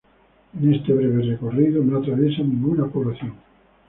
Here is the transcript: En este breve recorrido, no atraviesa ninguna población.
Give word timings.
En 0.59 0.73
este 0.73 0.93
breve 0.93 1.21
recorrido, 1.21 1.83
no 1.83 1.99
atraviesa 1.99 2.39
ninguna 2.41 2.87
población. 2.87 3.33